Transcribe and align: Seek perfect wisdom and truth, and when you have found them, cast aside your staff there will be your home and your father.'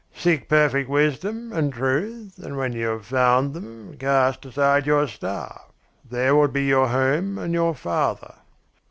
Seek 0.15 0.49
perfect 0.49 0.89
wisdom 0.89 1.53
and 1.53 1.71
truth, 1.71 2.39
and 2.39 2.57
when 2.57 2.73
you 2.73 2.87
have 2.87 3.05
found 3.05 3.53
them, 3.53 3.95
cast 3.99 4.43
aside 4.47 4.87
your 4.87 5.07
staff 5.07 5.71
there 6.03 6.35
will 6.35 6.47
be 6.47 6.63
your 6.65 6.87
home 6.87 7.37
and 7.37 7.53
your 7.53 7.75
father.' 7.75 8.37